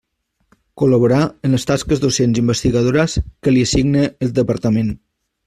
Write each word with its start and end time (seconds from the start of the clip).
Col·laborar 0.81 1.19
en 1.49 1.53
les 1.55 1.65
tasques 1.71 2.01
docents 2.05 2.39
i 2.39 2.43
investigadores 2.45 3.19
que 3.45 3.55
li 3.55 3.67
assigne 3.69 4.09
el 4.29 4.35
departament. 4.41 4.93